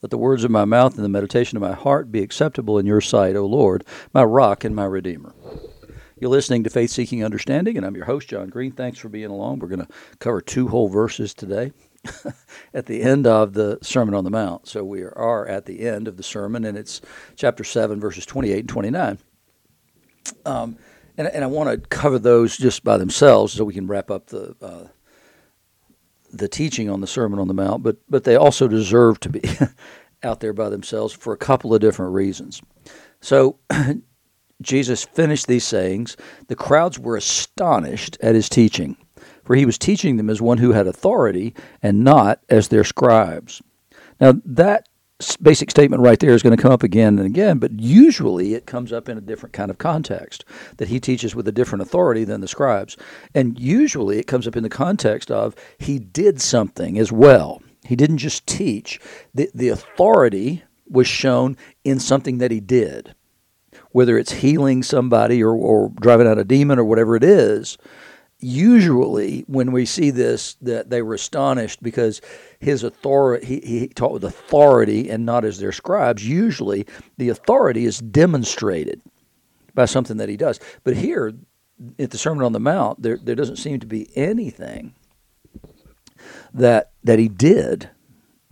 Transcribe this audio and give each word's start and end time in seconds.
Let 0.00 0.10
the 0.10 0.18
words 0.18 0.44
of 0.44 0.52
my 0.52 0.64
mouth 0.64 0.94
and 0.94 1.04
the 1.04 1.08
meditation 1.08 1.56
of 1.56 1.62
my 1.62 1.72
heart 1.72 2.12
be 2.12 2.22
acceptable 2.22 2.78
in 2.78 2.86
your 2.86 3.00
sight, 3.00 3.34
O 3.34 3.44
Lord, 3.44 3.84
my 4.14 4.22
rock 4.22 4.62
and 4.62 4.74
my 4.74 4.84
redeemer. 4.84 5.34
You're 6.20 6.30
listening 6.30 6.62
to 6.64 6.70
Faith 6.70 6.90
Seeking 6.90 7.24
Understanding, 7.24 7.76
and 7.76 7.84
I'm 7.84 7.96
your 7.96 8.04
host, 8.04 8.28
John 8.28 8.48
Green. 8.48 8.70
Thanks 8.70 9.00
for 9.00 9.08
being 9.08 9.30
along. 9.30 9.58
We're 9.58 9.66
going 9.66 9.84
to 9.84 9.92
cover 10.20 10.40
two 10.40 10.68
whole 10.68 10.88
verses 10.88 11.34
today 11.34 11.72
at 12.74 12.86
the 12.86 13.02
end 13.02 13.26
of 13.26 13.54
the 13.54 13.78
Sermon 13.82 14.14
on 14.14 14.22
the 14.22 14.30
Mount. 14.30 14.68
So 14.68 14.84
we 14.84 15.02
are 15.02 15.46
at 15.48 15.66
the 15.66 15.80
end 15.80 16.06
of 16.06 16.16
the 16.16 16.22
sermon, 16.22 16.64
and 16.64 16.78
it's 16.78 17.00
chapter 17.34 17.64
7, 17.64 17.98
verses 17.98 18.24
28 18.24 18.60
and 18.60 18.68
29. 18.68 19.18
Um, 20.44 20.78
and, 21.16 21.26
and, 21.26 21.42
I 21.42 21.48
want 21.48 21.70
to 21.70 21.88
cover 21.88 22.20
those 22.20 22.56
just 22.56 22.84
by 22.84 22.98
themselves 22.98 23.52
so 23.52 23.64
we 23.64 23.74
can 23.74 23.88
wrap 23.88 24.12
up 24.12 24.26
the. 24.26 24.54
Uh, 24.62 24.84
the 26.32 26.48
teaching 26.48 26.90
on 26.90 27.00
the 27.00 27.06
Sermon 27.06 27.38
on 27.38 27.48
the 27.48 27.54
Mount, 27.54 27.82
but 27.82 27.96
but 28.08 28.24
they 28.24 28.36
also 28.36 28.68
deserve 28.68 29.20
to 29.20 29.28
be 29.28 29.42
out 30.22 30.40
there 30.40 30.52
by 30.52 30.68
themselves 30.68 31.12
for 31.12 31.32
a 31.32 31.38
couple 31.38 31.74
of 31.74 31.80
different 31.80 32.12
reasons. 32.12 32.62
So 33.20 33.58
Jesus 34.62 35.04
finished 35.04 35.46
these 35.46 35.64
sayings. 35.64 36.16
The 36.48 36.56
crowds 36.56 36.98
were 36.98 37.16
astonished 37.16 38.18
at 38.20 38.34
his 38.34 38.48
teaching, 38.48 38.96
for 39.44 39.54
he 39.54 39.66
was 39.66 39.78
teaching 39.78 40.16
them 40.16 40.30
as 40.30 40.40
one 40.42 40.58
who 40.58 40.72
had 40.72 40.86
authority 40.86 41.54
and 41.82 42.04
not 42.04 42.40
as 42.48 42.68
their 42.68 42.84
scribes. 42.84 43.62
Now 44.20 44.34
that 44.44 44.87
basic 45.42 45.70
statement 45.70 46.02
right 46.02 46.20
there 46.20 46.30
is 46.30 46.42
going 46.42 46.56
to 46.56 46.62
come 46.62 46.70
up 46.70 46.84
again 46.84 47.18
and 47.18 47.26
again, 47.26 47.58
but 47.58 47.72
usually 47.80 48.54
it 48.54 48.66
comes 48.66 48.92
up 48.92 49.08
in 49.08 49.18
a 49.18 49.20
different 49.20 49.52
kind 49.52 49.70
of 49.70 49.78
context 49.78 50.44
that 50.76 50.88
he 50.88 51.00
teaches 51.00 51.34
with 51.34 51.48
a 51.48 51.52
different 51.52 51.82
authority 51.82 52.22
than 52.24 52.40
the 52.40 52.48
scribes. 52.48 52.96
And 53.34 53.58
usually 53.58 54.18
it 54.18 54.28
comes 54.28 54.46
up 54.46 54.56
in 54.56 54.62
the 54.62 54.68
context 54.68 55.30
of 55.30 55.56
he 55.78 55.98
did 55.98 56.40
something 56.40 56.98
as 56.98 57.10
well. 57.10 57.62
He 57.84 57.96
didn't 57.96 58.18
just 58.18 58.46
teach, 58.46 59.00
the, 59.34 59.50
the 59.54 59.68
authority 59.68 60.62
was 60.88 61.06
shown 61.06 61.56
in 61.84 61.98
something 61.98 62.38
that 62.38 62.50
he 62.50 62.60
did. 62.60 63.14
Whether 63.90 64.18
it's 64.18 64.32
healing 64.32 64.82
somebody 64.82 65.42
or, 65.42 65.52
or 65.52 65.90
driving 66.00 66.28
out 66.28 66.38
a 66.38 66.44
demon 66.44 66.78
or 66.78 66.84
whatever 66.84 67.16
it 67.16 67.24
is, 67.24 67.76
usually 68.40 69.44
when 69.48 69.72
we 69.72 69.84
see 69.84 70.10
this 70.10 70.54
that 70.62 70.90
they 70.90 71.02
were 71.02 71.14
astonished 71.14 71.82
because 71.82 72.20
his 72.60 72.84
authority 72.84 73.46
he, 73.46 73.60
he 73.60 73.88
taught 73.88 74.12
with 74.12 74.24
authority 74.24 75.10
and 75.10 75.26
not 75.26 75.44
as 75.44 75.58
their 75.58 75.72
scribes. 75.72 76.26
Usually 76.26 76.86
the 77.16 77.28
authority 77.30 77.84
is 77.84 77.98
demonstrated 77.98 79.00
by 79.74 79.86
something 79.86 80.18
that 80.18 80.28
he 80.28 80.36
does. 80.36 80.60
But 80.84 80.96
here 80.96 81.34
at 81.98 82.10
the 82.10 82.18
sermon 82.18 82.44
on 82.44 82.52
the 82.52 82.60
mount 82.60 83.02
there, 83.02 83.16
there 83.16 83.34
doesn't 83.34 83.56
seem 83.56 83.80
to 83.80 83.86
be 83.86 84.08
anything 84.16 84.94
that 86.54 86.92
that 87.02 87.18
he 87.18 87.28
did 87.28 87.90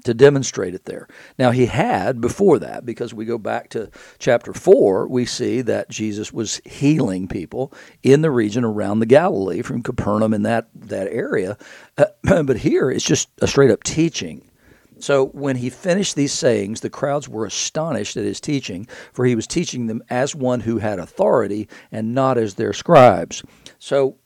to 0.06 0.14
demonstrate 0.14 0.74
it 0.74 0.84
there. 0.84 1.06
Now, 1.38 1.50
he 1.50 1.66
had 1.66 2.20
before 2.20 2.58
that, 2.60 2.86
because 2.86 3.12
we 3.12 3.24
go 3.24 3.38
back 3.38 3.68
to 3.70 3.90
chapter 4.18 4.52
4, 4.52 5.08
we 5.08 5.26
see 5.26 5.60
that 5.62 5.90
Jesus 5.90 6.32
was 6.32 6.60
healing 6.64 7.28
people 7.28 7.72
in 8.02 8.22
the 8.22 8.30
region 8.30 8.64
around 8.64 9.00
the 9.00 9.06
Galilee, 9.06 9.62
from 9.62 9.82
Capernaum 9.82 10.32
in 10.32 10.42
that, 10.42 10.68
that 10.74 11.08
area. 11.08 11.58
Uh, 11.98 12.06
but 12.42 12.58
here 12.58 12.90
it's 12.90 13.04
just 13.04 13.28
a 13.42 13.46
straight 13.46 13.70
up 13.70 13.82
teaching. 13.82 14.50
So 14.98 15.26
when 15.26 15.56
he 15.56 15.68
finished 15.68 16.16
these 16.16 16.32
sayings, 16.32 16.80
the 16.80 16.90
crowds 16.90 17.28
were 17.28 17.44
astonished 17.44 18.16
at 18.16 18.24
his 18.24 18.40
teaching, 18.40 18.88
for 19.12 19.26
he 19.26 19.34
was 19.34 19.46
teaching 19.46 19.86
them 19.86 20.02
as 20.08 20.34
one 20.34 20.60
who 20.60 20.78
had 20.78 20.98
authority 20.98 21.68
and 21.92 22.14
not 22.14 22.38
as 22.38 22.54
their 22.54 22.72
scribes. 22.72 23.42
So, 23.78 24.16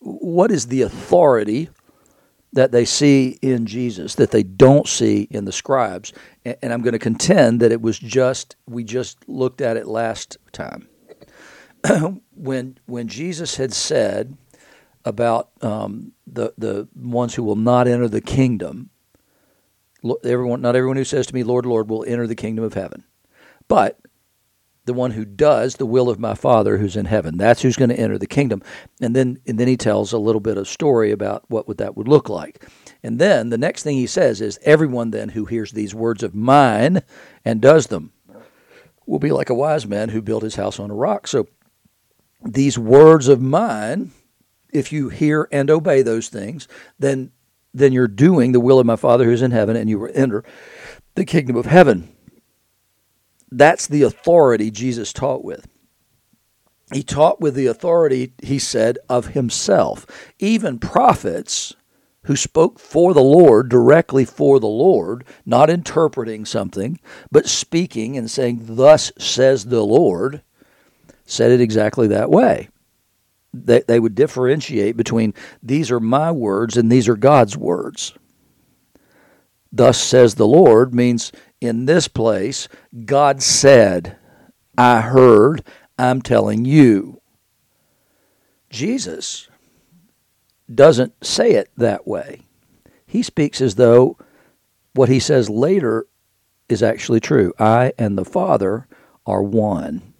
what 0.00 0.52
is 0.52 0.68
the 0.68 0.82
authority 0.82 1.70
that 2.52 2.72
they 2.72 2.84
see 2.84 3.38
in 3.42 3.66
Jesus 3.66 4.14
that 4.14 4.30
they 4.30 4.42
don't 4.42 4.88
see 4.88 5.28
in 5.30 5.44
the 5.44 5.52
scribes. 5.52 6.12
And 6.44 6.72
I'm 6.72 6.82
going 6.82 6.92
to 6.92 6.98
contend 6.98 7.60
that 7.60 7.72
it 7.72 7.82
was 7.82 7.98
just, 7.98 8.56
we 8.66 8.84
just 8.84 9.28
looked 9.28 9.60
at 9.60 9.76
it 9.76 9.86
last 9.86 10.38
time. 10.52 10.88
when, 12.34 12.78
when 12.86 13.08
Jesus 13.08 13.56
had 13.56 13.72
said 13.72 14.36
about 15.04 15.50
um, 15.62 16.12
the, 16.26 16.52
the 16.58 16.88
ones 16.96 17.34
who 17.34 17.42
will 17.42 17.56
not 17.56 17.86
enter 17.86 18.08
the 18.08 18.20
kingdom, 18.20 18.90
everyone, 20.24 20.60
not 20.60 20.76
everyone 20.76 20.96
who 20.96 21.04
says 21.04 21.26
to 21.26 21.34
me, 21.34 21.42
Lord, 21.42 21.66
Lord, 21.66 21.88
will 21.88 22.04
enter 22.04 22.26
the 22.26 22.34
kingdom 22.34 22.64
of 22.64 22.74
heaven. 22.74 23.04
But 23.68 23.98
the 24.88 24.94
one 24.94 25.12
who 25.12 25.24
does 25.24 25.76
the 25.76 25.86
will 25.86 26.10
of 26.10 26.18
my 26.18 26.34
Father 26.34 26.78
who's 26.78 26.96
in 26.96 27.04
heaven. 27.04 27.36
That's 27.36 27.62
who's 27.62 27.76
going 27.76 27.90
to 27.90 27.98
enter 27.98 28.18
the 28.18 28.26
kingdom. 28.26 28.62
And 29.00 29.14
then 29.14 29.38
and 29.46 29.58
then 29.58 29.68
he 29.68 29.76
tells 29.76 30.12
a 30.12 30.18
little 30.18 30.40
bit 30.40 30.56
of 30.56 30.66
story 30.66 31.12
about 31.12 31.44
what 31.48 31.68
would 31.68 31.78
that 31.78 31.96
would 31.96 32.08
look 32.08 32.28
like. 32.28 32.66
And 33.04 33.20
then 33.20 33.50
the 33.50 33.58
next 33.58 33.84
thing 33.84 33.96
he 33.96 34.08
says 34.08 34.40
is 34.40 34.58
everyone 34.62 35.12
then 35.12 35.28
who 35.28 35.44
hears 35.44 35.70
these 35.70 35.94
words 35.94 36.24
of 36.24 36.34
mine 36.34 37.02
and 37.44 37.60
does 37.60 37.86
them 37.86 38.12
will 39.06 39.18
be 39.20 39.30
like 39.30 39.50
a 39.50 39.54
wise 39.54 39.86
man 39.86 40.08
who 40.08 40.20
built 40.20 40.42
his 40.42 40.56
house 40.56 40.80
on 40.80 40.90
a 40.90 40.94
rock. 40.94 41.28
So 41.28 41.48
these 42.42 42.78
words 42.78 43.28
of 43.28 43.40
mine, 43.40 44.10
if 44.72 44.92
you 44.92 45.08
hear 45.08 45.48
and 45.52 45.70
obey 45.70 46.02
those 46.02 46.28
things, 46.28 46.66
then 46.98 47.30
then 47.74 47.92
you're 47.92 48.08
doing 48.08 48.52
the 48.52 48.60
will 48.60 48.80
of 48.80 48.86
my 48.86 48.96
Father 48.96 49.24
who's 49.24 49.42
in 49.42 49.50
heaven 49.50 49.76
and 49.76 49.88
you 49.88 49.98
will 49.98 50.10
enter 50.14 50.42
the 51.14 51.24
kingdom 51.24 51.56
of 51.56 51.66
heaven. 51.66 52.14
That's 53.50 53.86
the 53.86 54.02
authority 54.02 54.70
Jesus 54.70 55.12
taught 55.12 55.44
with. 55.44 55.66
He 56.92 57.02
taught 57.02 57.40
with 57.40 57.54
the 57.54 57.66
authority, 57.66 58.32
he 58.42 58.58
said, 58.58 58.98
of 59.08 59.28
himself. 59.28 60.06
Even 60.38 60.78
prophets 60.78 61.74
who 62.24 62.36
spoke 62.36 62.78
for 62.78 63.14
the 63.14 63.22
Lord, 63.22 63.68
directly 63.68 64.24
for 64.24 64.58
the 64.58 64.66
Lord, 64.66 65.24
not 65.44 65.70
interpreting 65.70 66.44
something, 66.44 66.98
but 67.30 67.46
speaking 67.46 68.16
and 68.16 68.30
saying, 68.30 68.60
Thus 68.62 69.12
says 69.18 69.66
the 69.66 69.82
Lord, 69.82 70.42
said 71.24 71.50
it 71.50 71.60
exactly 71.60 72.08
that 72.08 72.30
way. 72.30 72.68
They, 73.52 73.80
they 73.80 74.00
would 74.00 74.14
differentiate 74.14 74.96
between 74.96 75.34
these 75.62 75.90
are 75.90 76.00
my 76.00 76.30
words 76.30 76.76
and 76.76 76.92
these 76.92 77.08
are 77.08 77.16
God's 77.16 77.56
words. 77.56 78.12
Thus 79.72 79.98
says 79.98 80.34
the 80.34 80.46
Lord 80.46 80.94
means 80.94 81.32
in 81.60 81.86
this 81.86 82.08
place, 82.08 82.68
God 83.04 83.42
said, 83.42 84.16
I 84.76 85.00
heard, 85.00 85.62
I'm 85.98 86.22
telling 86.22 86.64
you. 86.64 87.20
Jesus 88.70 89.48
doesn't 90.72 91.24
say 91.24 91.52
it 91.52 91.70
that 91.76 92.06
way. 92.06 92.42
He 93.06 93.22
speaks 93.22 93.60
as 93.60 93.74
though 93.74 94.18
what 94.94 95.08
he 95.08 95.18
says 95.18 95.48
later 95.48 96.06
is 96.68 96.82
actually 96.82 97.20
true. 97.20 97.52
I 97.58 97.92
and 97.98 98.16
the 98.16 98.24
Father 98.24 98.86
are 99.26 99.42
one. 99.42 100.14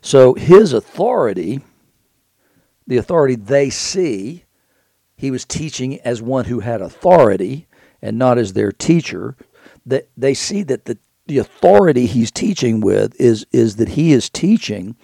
So 0.00 0.34
his 0.34 0.72
authority, 0.72 1.60
the 2.86 2.96
authority 2.96 3.36
they 3.36 3.70
see, 3.70 4.44
he 5.16 5.30
was 5.30 5.44
teaching 5.44 6.00
as 6.00 6.22
one 6.22 6.46
who 6.46 6.60
had 6.60 6.80
authority 6.80 7.68
and 8.02 8.18
not 8.18 8.38
as 8.38 8.52
their 8.52 8.72
teacher 8.72 9.36
that 9.86 10.08
they 10.16 10.34
see 10.34 10.62
that 10.64 10.84
the, 10.84 10.98
the 11.26 11.38
authority 11.38 12.06
he's 12.06 12.30
teaching 12.30 12.80
with 12.80 13.18
is, 13.20 13.46
is 13.52 13.76
that 13.76 13.90
he 13.90 14.12
is 14.12 14.28
teaching 14.28 14.96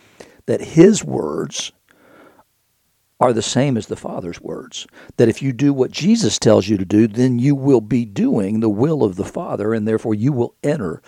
that 0.47 0.61
his 0.61 1.05
words 1.05 1.73
are 3.21 3.33
the 3.33 3.43
same 3.43 3.77
as 3.77 3.87
the 3.87 3.97
Father's 3.97 4.41
words. 4.41 4.87
That 5.17 5.29
if 5.29 5.43
you 5.43 5.53
do 5.53 5.73
what 5.73 5.91
Jesus 5.91 6.39
tells 6.39 6.69
you 6.69 6.77
to 6.77 6.85
do, 6.85 7.09
then 7.09 7.39
you 7.39 7.55
will 7.55 7.81
be 7.81 8.05
doing 8.05 8.61
the 8.61 8.69
will 8.69 9.03
of 9.03 9.17
the 9.17 9.25
Father, 9.25 9.75
and 9.75 9.87
therefore 9.87 10.15
you 10.15 10.33
will 10.33 10.55
enter 10.63 11.03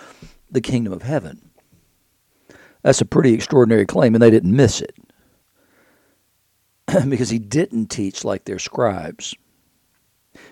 the 0.51 0.61
kingdom 0.61 0.93
of 0.93 1.03
heaven. 1.03 1.51
That's 2.83 3.01
a 3.01 3.07
pretty 3.07 3.33
extraordinary 3.33 3.87
claim, 3.87 4.15
and 4.15 4.23
they 4.23 4.31
didn't 4.31 4.55
miss 4.55 4.81
it. 4.81 4.97
because 7.09 7.31
he 7.31 7.39
didn't 7.39 7.87
teach 7.87 8.25
like 8.25 8.45
their 8.45 8.59
scribes. 8.59 9.35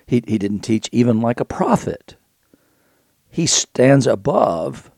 He, 0.07 0.23
he 0.27 0.39
didn't 0.39 0.61
teach 0.61 0.89
even 0.93 1.21
like 1.21 1.41
a 1.41 1.45
prophet 1.45 2.17
he 3.31 3.47
stands 3.47 4.07
above 4.07 4.91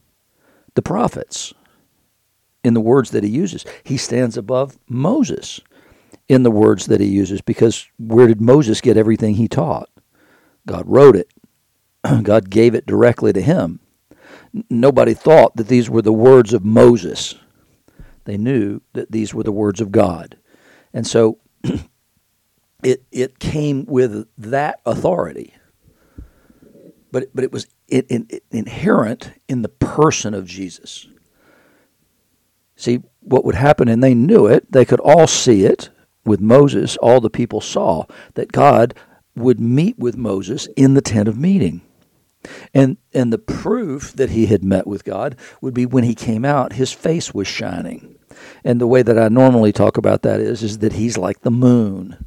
the 0.75 0.82
prophets 0.82 1.52
in 2.62 2.75
the 2.75 2.81
words 2.81 3.10
that 3.10 3.25
he 3.25 3.31
uses. 3.31 3.64
He 3.82 3.96
stands 3.96 4.37
above 4.37 4.78
Moses 4.88 5.60
in 6.28 6.42
the 6.42 6.50
words 6.50 6.87
that 6.87 7.00
he 7.00 7.06
uses 7.06 7.40
because 7.40 7.88
where 7.98 8.26
did 8.26 8.40
Moses 8.40 8.81
get 8.81 8.96
everything 8.96 9.34
he 9.34 9.48
taught? 9.48 9.88
God 10.66 10.84
wrote 10.87 11.16
it, 11.16 11.28
God 12.22 12.50
gave 12.50 12.75
it 12.75 12.86
directly 12.86 13.32
to 13.32 13.40
him. 13.40 13.81
Nobody 14.69 15.14
thought 15.14 15.56
that 15.56 15.69
these 15.69 15.90
were 15.90 16.02
the 16.02 16.12
words 16.12 16.52
of 16.52 16.64
Moses. 16.64 17.34
They 18.25 18.36
knew 18.36 18.81
that 18.93 19.10
these 19.10 19.34
were 19.34 19.43
the 19.43 19.52
words 19.52 19.81
of 19.81 19.93
God. 19.93 20.36
And 20.93 21.06
so 21.06 21.38
it, 22.82 23.05
it 23.11 23.38
came 23.38 23.85
with 23.87 24.27
that 24.38 24.81
authority 24.87 25.55
but 27.12 27.29
but 27.35 27.44
it 27.44 27.53
was 27.53 27.67
it, 27.88 28.06
it, 28.09 28.44
inherent 28.50 29.32
in 29.49 29.62
the 29.62 29.69
person 29.69 30.35
of 30.35 30.47
Jesus. 30.47 31.09
See 32.77 33.03
what 33.21 33.44
would 33.44 33.55
happen, 33.55 33.88
and 33.88 34.03
they 34.03 34.15
knew 34.15 34.47
it. 34.47 34.71
They 34.73 34.85
could 34.85 35.00
all 35.00 35.27
see 35.27 35.65
it 35.65 35.91
with 36.25 36.41
Moses. 36.41 36.97
All 36.99 37.21
the 37.21 37.31
people 37.31 37.61
saw 37.61 38.05
that 38.35 38.53
God 38.53 38.94
would 39.37 39.61
meet 39.61 39.99
with 39.99 40.17
Moses 40.17 40.67
in 40.77 40.94
the 40.94 41.03
tent 41.03 41.29
of 41.29 41.38
meeting. 41.38 41.82
And 42.73 42.97
and 43.12 43.32
the 43.32 43.38
proof 43.38 44.12
that 44.15 44.31
he 44.31 44.47
had 44.47 44.65
met 44.65 44.87
with 44.87 45.05
God 45.05 45.37
would 45.61 45.75
be 45.75 45.85
when 45.85 46.05
he 46.05 46.15
came 46.15 46.44
out, 46.44 46.75
his 46.75 46.93
face 46.93 47.35
was 47.35 47.47
shining. 47.47 48.17
And 48.65 48.81
the 48.81 48.87
way 48.87 49.03
that 49.03 49.19
I 49.19 49.29
normally 49.29 49.73
talk 49.73 49.99
about 49.99 50.23
that 50.23 50.41
is 50.41 50.62
is 50.62 50.79
that 50.79 50.94
he's 50.94 51.19
like 51.19 51.43
the 51.43 51.50
moon. 51.50 52.25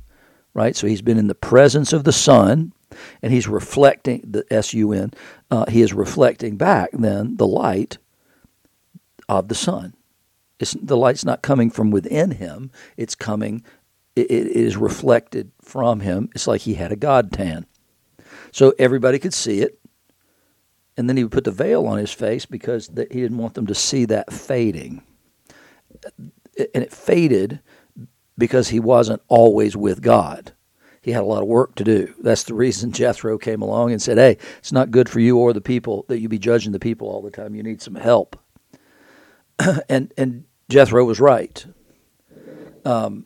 Right? 0.54 0.76
So 0.76 0.88
he's 0.88 1.02
been 1.02 1.18
in 1.18 1.28
the 1.28 1.36
presence 1.36 1.94
of 1.94 2.04
the 2.04 2.12
sun 2.12 2.74
and 3.22 3.34
he's 3.34 3.48
reflecting 3.48 4.24
the 4.28 4.46
S 4.52 4.74
U 4.74 4.92
N. 4.92 5.12
Uh, 5.50 5.66
he 5.70 5.82
is 5.82 5.94
reflecting 5.94 6.58
back 6.58 6.90
then 6.94 7.38
the 7.38 7.48
light 7.48 7.98
of 9.28 9.48
the 9.48 9.56
sun. 9.56 9.96
It's, 10.60 10.74
the 10.80 10.98
light's 10.98 11.26
not 11.26 11.42
coming 11.42 11.72
from 11.72 11.92
within 11.92 12.32
him; 12.32 12.72
it's 12.98 13.16
coming. 13.16 13.64
It, 14.16 14.30
it 14.30 14.48
is 14.48 14.78
reflected 14.78 15.52
from 15.62 16.02
him. 16.02 16.30
It's 16.36 16.48
like 16.48 16.62
he 16.62 16.76
had 16.76 16.92
a 16.92 16.96
God 16.96 17.32
tan, 17.32 17.66
so 18.52 18.74
everybody 18.78 19.18
could 19.20 19.34
see 19.34 19.62
it. 19.62 19.80
And 20.96 21.10
then 21.10 21.18
he 21.18 21.24
would 21.24 21.32
put 21.32 21.46
the 21.46 21.52
veil 21.52 21.88
on 21.88 21.98
his 21.98 22.12
face 22.12 22.46
because 22.46 22.88
he 22.96 23.22
didn't 23.22 23.40
want 23.40 23.56
them 23.56 23.66
to 23.66 23.74
see 23.74 24.06
that 24.06 24.32
fading. 24.32 25.02
And 26.16 26.32
it 26.84 26.94
faded 26.94 27.62
because 28.38 28.70
he 28.70 28.80
wasn't 28.80 29.22
always 29.28 29.76
with 29.76 30.02
God 30.02 30.54
he 31.04 31.12
had 31.12 31.22
a 31.22 31.26
lot 31.26 31.42
of 31.42 31.50
work 31.50 31.76
to 31.76 31.84
do. 31.84 32.14
That's 32.22 32.44
the 32.44 32.54
reason 32.54 32.92
Jethro 32.94 33.38
came 33.38 33.62
along 33.62 33.92
and 33.92 34.02
said, 34.02 34.18
Hey, 34.18 34.38
it's 34.58 34.72
not 34.72 34.90
good 34.90 35.10
for 35.10 35.20
you 35.20 35.38
or 35.38 35.54
the 35.54 35.62
people 35.62 36.06
that 36.08 36.20
you 36.20 36.30
be 36.30 36.40
judging 36.40 36.72
the 36.72 36.80
people 36.80 37.10
all 37.10 37.22
the 37.22 37.30
time. 37.30 37.54
You 37.54 37.62
need 37.62 37.82
some 37.82 37.96
help. 37.96 38.40
and 39.90 40.12
and 40.18 40.46
Jethro 40.70 41.04
was 41.04 41.20
right. 41.20 41.66
Um, 42.86 43.26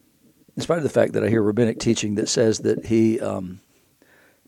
in 0.55 0.63
spite 0.63 0.77
of 0.77 0.83
the 0.83 0.89
fact 0.89 1.13
that 1.13 1.23
I 1.23 1.29
hear 1.29 1.41
rabbinic 1.41 1.79
teaching 1.79 2.15
that 2.15 2.29
says 2.29 2.59
that 2.59 2.87
he 2.87 3.19
um, 3.19 3.61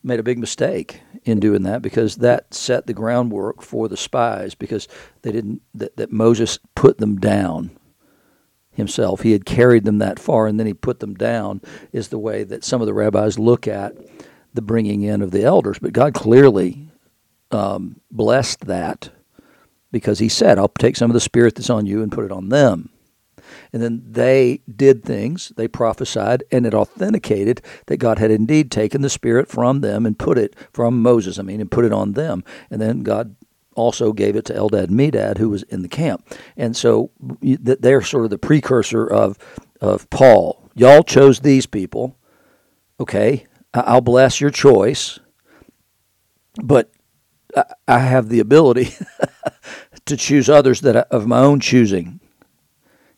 made 0.02 0.18
a 0.18 0.24
big 0.24 0.38
mistake 0.38 1.00
in 1.24 1.38
doing 1.38 1.62
that 1.64 1.82
because 1.82 2.16
that 2.16 2.52
set 2.52 2.86
the 2.86 2.92
groundwork 2.92 3.62
for 3.62 3.88
the 3.88 3.96
spies 3.96 4.56
because 4.56 4.88
they 5.22 5.30
didn't 5.30 5.62
that, 5.74 5.96
that 5.96 6.10
Moses 6.10 6.58
put 6.74 6.98
them 6.98 7.16
down 7.18 7.70
himself. 8.72 9.22
He 9.22 9.32
had 9.32 9.44
carried 9.44 9.84
them 9.84 9.98
that 9.98 10.18
far 10.18 10.46
and 10.46 10.58
then 10.58 10.66
he 10.66 10.74
put 10.74 11.00
them 11.00 11.14
down, 11.14 11.60
is 11.92 12.08
the 12.08 12.18
way 12.18 12.44
that 12.44 12.64
some 12.64 12.80
of 12.80 12.86
the 12.86 12.94
rabbis 12.94 13.38
look 13.38 13.66
at 13.68 13.94
the 14.54 14.62
bringing 14.62 15.02
in 15.02 15.22
of 15.22 15.30
the 15.30 15.44
elders. 15.44 15.78
But 15.78 15.92
God 15.92 16.14
clearly 16.14 16.88
um, 17.50 18.00
blessed 18.10 18.66
that 18.66 19.10
because 19.92 20.18
he 20.18 20.28
said, 20.28 20.58
I'll 20.58 20.68
take 20.68 20.96
some 20.96 21.10
of 21.10 21.14
the 21.14 21.20
spirit 21.20 21.54
that's 21.54 21.70
on 21.70 21.86
you 21.86 22.02
and 22.02 22.12
put 22.12 22.24
it 22.24 22.32
on 22.32 22.48
them. 22.48 22.90
And 23.72 23.82
then 23.82 24.02
they 24.04 24.60
did 24.74 25.04
things, 25.04 25.52
they 25.56 25.68
prophesied, 25.68 26.44
and 26.50 26.66
it 26.66 26.74
authenticated 26.74 27.62
that 27.86 27.98
God 27.98 28.18
had 28.18 28.30
indeed 28.30 28.70
taken 28.70 29.02
the 29.02 29.10
Spirit 29.10 29.48
from 29.48 29.80
them 29.80 30.06
and 30.06 30.18
put 30.18 30.38
it, 30.38 30.54
from 30.72 31.02
Moses, 31.02 31.38
I 31.38 31.42
mean, 31.42 31.60
and 31.60 31.70
put 31.70 31.84
it 31.84 31.92
on 31.92 32.12
them. 32.12 32.44
And 32.70 32.80
then 32.80 33.02
God 33.02 33.36
also 33.74 34.12
gave 34.12 34.36
it 34.36 34.44
to 34.46 34.54
Eldad 34.54 34.84
and 34.84 34.98
Medad, 34.98 35.38
who 35.38 35.50
was 35.50 35.62
in 35.64 35.82
the 35.82 35.88
camp. 35.88 36.26
And 36.56 36.76
so 36.76 37.10
they're 37.40 38.02
sort 38.02 38.24
of 38.24 38.30
the 38.30 38.38
precursor 38.38 39.06
of, 39.06 39.38
of 39.80 40.08
Paul. 40.10 40.70
Y'all 40.74 41.02
chose 41.02 41.40
these 41.40 41.66
people. 41.66 42.16
Okay, 42.98 43.46
I'll 43.72 44.00
bless 44.00 44.40
your 44.40 44.50
choice, 44.50 45.18
but 46.62 46.90
I 47.88 47.98
have 47.98 48.28
the 48.28 48.40
ability 48.40 48.94
to 50.04 50.16
choose 50.16 50.48
others 50.48 50.80
that 50.82 50.96
I, 50.96 51.00
of 51.10 51.26
my 51.26 51.38
own 51.38 51.60
choosing. 51.60 52.20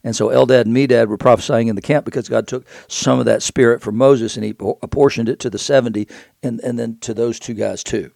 And 0.04 0.16
so 0.16 0.28
Eldad 0.28 0.62
and 0.62 0.76
Medad 0.76 1.08
were 1.08 1.18
prophesying 1.18 1.68
in 1.68 1.76
the 1.76 1.82
camp 1.82 2.04
because 2.04 2.28
God 2.28 2.48
took 2.48 2.66
some 2.88 3.18
of 3.18 3.26
that 3.26 3.42
spirit 3.42 3.82
from 3.82 3.96
Moses 3.96 4.36
and 4.36 4.44
he 4.44 4.54
apportioned 4.82 5.28
it 5.28 5.38
to 5.40 5.50
the 5.50 5.58
70 5.58 6.08
and, 6.42 6.60
and 6.60 6.78
then 6.78 6.98
to 7.00 7.14
those 7.14 7.38
two 7.38 7.54
guys 7.54 7.84
too. 7.84 8.12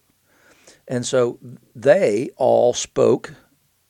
And 0.87 1.05
so 1.05 1.39
they 1.75 2.29
all 2.37 2.73
spoke 2.73 3.33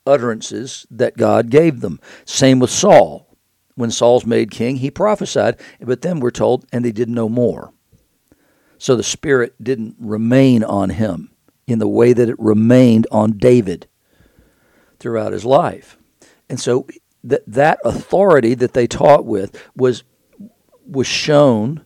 utterances 0.06 0.86
that 0.90 1.16
God 1.16 1.50
gave 1.50 1.80
them. 1.80 2.00
Same 2.24 2.58
with 2.58 2.70
Saul. 2.70 3.36
When 3.74 3.90
Saul's 3.92 4.26
made 4.26 4.50
king, 4.50 4.76
he 4.76 4.90
prophesied, 4.90 5.60
but 5.80 6.02
then 6.02 6.18
we're 6.18 6.32
told, 6.32 6.66
and 6.72 6.84
they 6.84 6.90
did 6.90 7.08
no 7.08 7.28
more. 7.28 7.72
So 8.78 8.96
the 8.96 9.04
Spirit 9.04 9.54
didn't 9.62 9.94
remain 10.00 10.64
on 10.64 10.90
him 10.90 11.30
in 11.68 11.78
the 11.78 11.86
way 11.86 12.12
that 12.12 12.28
it 12.28 12.38
remained 12.38 13.06
on 13.12 13.38
David 13.38 13.86
throughout 14.98 15.32
his 15.32 15.44
life. 15.44 15.96
And 16.48 16.58
so 16.58 16.88
that 17.22 17.42
that 17.46 17.78
authority 17.84 18.54
that 18.54 18.72
they 18.72 18.86
taught 18.86 19.24
with 19.24 19.62
was 19.76 20.02
was 20.86 21.06
shown 21.06 21.84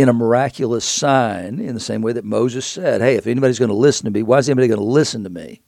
in 0.00 0.08
a 0.08 0.14
miraculous 0.14 0.84
sign, 0.84 1.60
in 1.60 1.74
the 1.74 1.80
same 1.80 2.00
way 2.00 2.12
that 2.12 2.24
Moses 2.24 2.64
said, 2.64 3.00
Hey, 3.00 3.16
if 3.16 3.26
anybody's 3.26 3.58
going 3.58 3.68
to 3.68 3.74
listen 3.74 4.06
to 4.06 4.10
me, 4.10 4.22
why 4.22 4.38
is 4.38 4.48
anybody 4.48 4.68
going 4.68 4.80
to 4.80 4.84
listen 4.84 5.24
to 5.24 5.30
me 5.30 5.60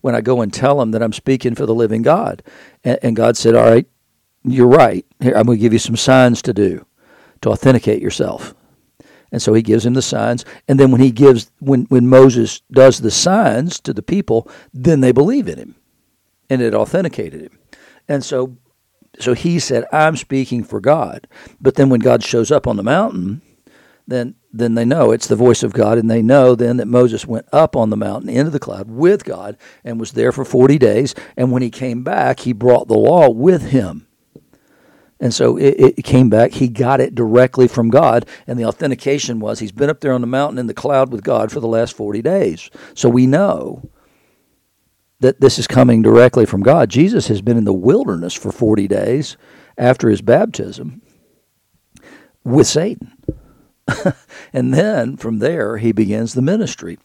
when 0.00 0.14
I 0.14 0.20
go 0.20 0.40
and 0.40 0.52
tell 0.52 0.78
them 0.78 0.90
that 0.90 1.02
I'm 1.02 1.12
speaking 1.12 1.54
for 1.54 1.66
the 1.66 1.74
living 1.74 2.02
God? 2.02 2.42
And, 2.82 2.98
and 3.02 3.16
God 3.16 3.36
said, 3.36 3.54
All 3.54 3.70
right, 3.70 3.86
you're 4.42 4.66
right. 4.66 5.06
Here, 5.20 5.34
I'm 5.36 5.46
going 5.46 5.58
to 5.58 5.62
give 5.62 5.72
you 5.72 5.78
some 5.78 5.96
signs 5.96 6.42
to 6.42 6.52
do 6.52 6.84
to 7.42 7.50
authenticate 7.50 8.02
yourself. 8.02 8.54
And 9.30 9.40
so 9.40 9.54
he 9.54 9.62
gives 9.62 9.86
him 9.86 9.94
the 9.94 10.02
signs. 10.02 10.44
And 10.66 10.80
then 10.80 10.90
when 10.90 11.00
he 11.00 11.12
gives, 11.12 11.52
when, 11.60 11.84
when 11.84 12.08
Moses 12.08 12.62
does 12.72 13.00
the 13.00 13.12
signs 13.12 13.78
to 13.80 13.92
the 13.92 14.02
people, 14.02 14.50
then 14.74 15.00
they 15.00 15.12
believe 15.12 15.46
in 15.46 15.56
him. 15.56 15.76
And 16.48 16.60
it 16.60 16.74
authenticated 16.74 17.42
him. 17.42 17.58
And 18.08 18.24
so 18.24 18.56
so 19.18 19.34
he 19.34 19.58
said, 19.58 19.84
I'm 19.92 20.16
speaking 20.16 20.64
for 20.64 20.80
God. 20.80 21.26
But 21.60 21.74
then 21.74 21.90
when 21.90 22.00
God 22.00 22.22
shows 22.22 22.50
up 22.50 22.66
on 22.66 22.76
the 22.76 22.82
mountain, 22.82 23.42
then 24.06 24.34
then 24.52 24.74
they 24.74 24.84
know 24.84 25.12
it's 25.12 25.28
the 25.28 25.36
voice 25.36 25.62
of 25.62 25.72
God, 25.72 25.96
and 25.98 26.10
they 26.10 26.22
know 26.22 26.54
then 26.54 26.78
that 26.78 26.88
Moses 26.88 27.26
went 27.26 27.46
up 27.52 27.76
on 27.76 27.90
the 27.90 27.96
mountain 27.96 28.28
into 28.28 28.50
the 28.50 28.58
cloud 28.58 28.90
with 28.90 29.24
God 29.24 29.56
and 29.84 30.00
was 30.00 30.12
there 30.12 30.32
for 30.32 30.44
40 30.44 30.76
days. 30.78 31.14
And 31.36 31.52
when 31.52 31.62
he 31.62 31.70
came 31.70 32.02
back, 32.02 32.40
he 32.40 32.52
brought 32.52 32.88
the 32.88 32.98
law 32.98 33.30
with 33.30 33.70
him. 33.70 34.08
And 35.20 35.34
so 35.34 35.56
it, 35.58 35.98
it, 35.98 36.02
came 36.02 36.30
back. 36.30 36.52
He 36.52 36.66
got 36.68 37.00
it 37.00 37.14
directly 37.14 37.68
from 37.68 37.90
God. 37.90 38.26
And 38.46 38.58
the 38.58 38.64
authentication 38.64 39.38
was 39.38 39.58
he's 39.58 39.70
been 39.70 39.90
up 39.90 40.00
there 40.00 40.14
on 40.14 40.22
the 40.22 40.26
mountain 40.26 40.58
in 40.58 40.66
the 40.66 40.74
cloud 40.74 41.12
with 41.12 41.22
God 41.22 41.52
for 41.52 41.60
the 41.60 41.68
last 41.68 41.94
40 41.94 42.22
days. 42.22 42.70
So 42.94 43.10
we 43.10 43.26
know 43.26 43.90
that 45.20 45.40
this 45.40 45.58
is 45.58 45.66
coming 45.66 46.00
directly 46.00 46.46
from 46.46 46.62
God. 46.62 46.88
Jesus 46.88 47.28
has 47.28 47.42
been 47.42 47.58
in 47.58 47.64
the 47.64 47.74
wilderness 47.74 48.32
for 48.32 48.50
40 48.50 48.88
days 48.88 49.36
after 49.76 50.08
his 50.08 50.22
baptism 50.22 51.02
with 52.42 52.66
Satan. 52.66 53.12
and 54.52 54.74
then 54.74 55.16
from 55.16 55.38
there, 55.38 55.78
he 55.78 55.92
begins 55.92 56.34
the 56.34 56.42
ministry. 56.42 56.98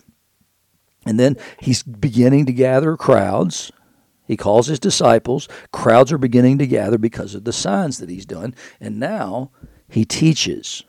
And 1.06 1.20
then 1.20 1.38
he's 1.60 1.84
beginning 1.84 2.46
to 2.48 2.54
gather 2.54 2.98
crowds. 2.98 3.71
He 4.28 4.36
calls 4.36 4.68
his 4.68 4.80
disciples. 4.80 5.48
Crowds 5.71 6.12
are 6.12 6.18
beginning 6.18 6.57
to 6.57 6.68
gather 6.68 6.98
because 6.98 7.36
of 7.36 7.44
the 7.44 7.54
signs 7.54 8.00
that 8.00 8.09
he's 8.09 8.26
done. 8.26 8.56
And 8.80 9.00
now 9.00 9.52
he 9.88 10.04
teaches. 10.04 10.83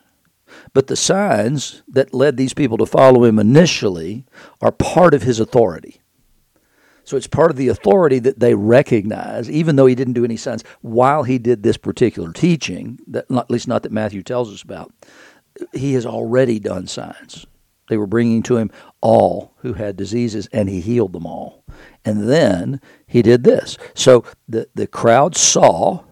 But 0.73 0.87
the 0.87 0.95
signs 0.95 1.83
that 1.87 2.13
led 2.13 2.37
these 2.37 2.53
people 2.53 2.77
to 2.77 2.85
follow 2.85 3.23
him 3.23 3.37
initially 3.37 4.25
are 4.61 4.71
part 4.71 5.13
of 5.13 5.23
his 5.23 5.39
authority. 5.39 6.01
So 7.03 7.15
it's 7.15 7.27
part 7.27 7.51
of 7.51 7.57
the 7.57 7.69
authority 7.69 8.19
that 8.19 8.39
they 8.39 8.53
recognize, 8.53 9.49
even 9.49 9.77
though 9.77 9.85
he 9.85 9.95
didn't 9.95 10.13
do 10.13 10.25
any 10.25 10.35
signs 10.35 10.63
while 10.81 11.23
he 11.23 11.37
did 11.37 11.63
this 11.63 11.77
particular 11.77 12.33
teaching, 12.33 12.99
that 13.07 13.31
at 13.31 13.49
least 13.49 13.67
not 13.67 13.83
that 13.83 13.93
Matthew 13.93 14.21
tells 14.23 14.51
us 14.51 14.61
about 14.61 14.91
he 15.73 15.93
has 15.93 16.05
already 16.05 16.59
done 16.59 16.87
signs. 16.87 17.45
They 17.89 17.97
were 17.97 18.07
bringing 18.07 18.43
to 18.43 18.57
him 18.57 18.71
all 19.01 19.53
who 19.57 19.73
had 19.73 19.95
diseases, 19.95 20.47
and 20.51 20.69
he 20.69 20.81
healed 20.81 21.13
them 21.13 21.25
all. 21.25 21.63
And 22.03 22.29
then 22.29 22.81
he 23.05 23.21
did 23.21 23.43
this. 23.43 23.77
So 23.93 24.25
the, 24.47 24.67
the 24.75 24.87
crowd 24.87 25.35
saw 25.35 26.03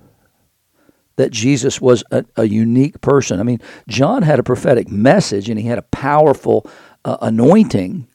that 1.17 1.31
Jesus 1.31 1.81
was 1.81 2.03
a, 2.11 2.25
a 2.35 2.45
unique 2.45 3.01
person. 3.01 3.39
I 3.39 3.43
mean, 3.43 3.61
John 3.87 4.21
had 4.23 4.39
a 4.39 4.43
prophetic 4.43 4.89
message, 4.89 5.49
and 5.49 5.59
he 5.59 5.67
had 5.67 5.77
a 5.77 5.83
powerful 5.83 6.69
uh, 7.03 7.17
anointing 7.21 8.07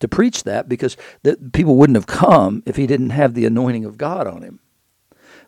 to 0.00 0.08
preach 0.08 0.44
that 0.44 0.68
because 0.68 0.96
the, 1.22 1.36
people 1.52 1.76
wouldn't 1.76 1.96
have 1.96 2.06
come 2.06 2.62
if 2.66 2.76
he 2.76 2.86
didn't 2.86 3.10
have 3.10 3.34
the 3.34 3.46
anointing 3.46 3.84
of 3.84 3.96
God 3.96 4.26
on 4.26 4.42
him 4.42 4.60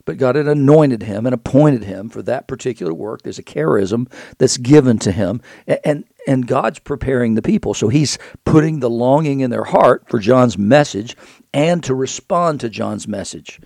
but 0.07 0.17
God 0.17 0.37
had 0.37 0.47
anointed 0.47 1.03
him 1.03 1.25
and 1.25 1.35
appointed 1.35 1.83
him 1.83 2.07
for 2.07 2.21
that 2.21 2.47
particular 2.47 2.93
work. 2.93 3.23
There's 3.23 3.39
a 3.39 3.43
charism 3.43 4.09
that's 4.37 4.55
given 4.55 4.99
to 4.99 5.11
him, 5.11 5.41
and 5.83 6.05
and 6.25 6.47
God's 6.47 6.79
preparing 6.79 7.35
the 7.35 7.41
people. 7.41 7.73
So 7.73 7.89
He's 7.89 8.17
putting 8.45 8.79
the 8.79 8.89
longing 8.89 9.41
in 9.41 9.51
their 9.51 9.65
heart 9.65 10.05
for 10.07 10.19
John's 10.19 10.57
message 10.57 11.17
and 11.53 11.83
to 11.83 11.93
respond 11.93 12.61
to 12.61 12.69
John's 12.69 13.05
message 13.05 13.59